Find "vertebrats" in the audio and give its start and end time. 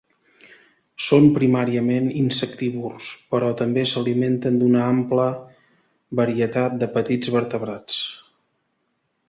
7.37-8.01